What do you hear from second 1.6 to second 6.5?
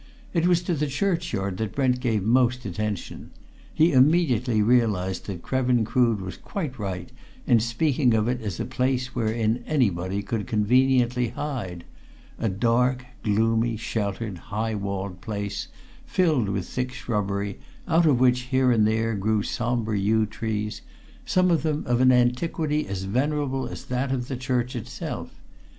Brent gave most attention; he immediately realized that Krevin Crood was